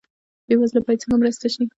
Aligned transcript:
بې 0.47 0.55
وزله 0.59 0.81
باید 0.85 1.01
څنګه 1.03 1.15
مرسته 1.21 1.47
شي؟ 1.53 1.63